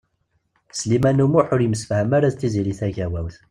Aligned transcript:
Sliman 0.79 1.23
U 1.23 1.27
Muḥ 1.31 1.47
ur 1.53 1.61
yemsefham 1.63 2.11
ara 2.17 2.33
d 2.33 2.35
Tiziri 2.35 2.73
Tagawawt. 2.79 3.35